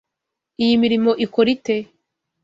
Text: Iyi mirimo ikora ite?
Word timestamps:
Iyi 0.63 0.75
mirimo 0.83 1.11
ikora 1.25 1.47
ite? 1.55 1.75